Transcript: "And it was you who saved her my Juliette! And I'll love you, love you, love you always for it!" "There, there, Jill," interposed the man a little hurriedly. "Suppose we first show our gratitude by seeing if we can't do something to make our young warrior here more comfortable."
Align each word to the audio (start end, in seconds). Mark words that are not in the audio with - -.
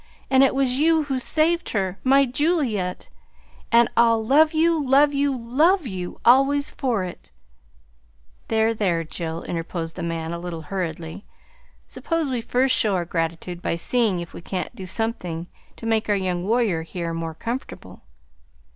"And 0.31 0.41
it 0.41 0.55
was 0.55 0.79
you 0.79 1.03
who 1.03 1.19
saved 1.19 1.69
her 1.73 1.99
my 2.03 2.25
Juliette! 2.25 3.09
And 3.71 3.87
I'll 3.95 4.25
love 4.25 4.51
you, 4.51 4.83
love 4.83 5.13
you, 5.13 5.37
love 5.37 5.85
you 5.85 6.19
always 6.25 6.71
for 6.71 7.03
it!" 7.03 7.29
"There, 8.47 8.73
there, 8.73 9.03
Jill," 9.03 9.43
interposed 9.43 9.95
the 9.97 10.01
man 10.01 10.31
a 10.33 10.39
little 10.39 10.63
hurriedly. 10.63 11.23
"Suppose 11.87 12.31
we 12.31 12.41
first 12.41 12.75
show 12.75 12.95
our 12.95 13.05
gratitude 13.05 13.61
by 13.61 13.75
seeing 13.75 14.17
if 14.17 14.33
we 14.33 14.41
can't 14.41 14.75
do 14.75 14.87
something 14.87 15.45
to 15.77 15.85
make 15.85 16.09
our 16.09 16.15
young 16.15 16.47
warrior 16.47 16.81
here 16.81 17.13
more 17.13 17.35
comfortable." 17.35 18.01